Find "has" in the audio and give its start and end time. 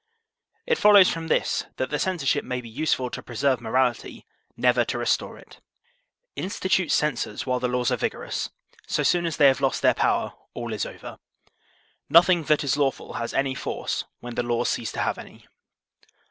13.13-13.31